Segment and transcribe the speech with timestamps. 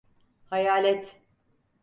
[0.49, 1.13] Hayalet.